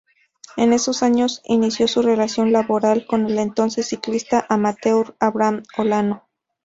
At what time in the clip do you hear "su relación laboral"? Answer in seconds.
1.87-3.05